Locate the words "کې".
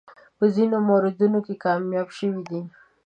1.45-1.61